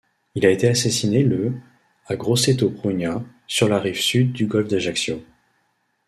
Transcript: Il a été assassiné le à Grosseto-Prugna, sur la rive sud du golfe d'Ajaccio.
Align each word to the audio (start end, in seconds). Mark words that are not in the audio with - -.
Il 0.33 0.47
a 0.47 0.49
été 0.49 0.67
assassiné 0.67 1.21
le 1.21 1.53
à 2.07 2.15
Grosseto-Prugna, 2.15 3.23
sur 3.45 3.69
la 3.69 3.77
rive 3.77 4.01
sud 4.01 4.31
du 4.33 4.47
golfe 4.47 4.67
d'Ajaccio. 4.67 5.21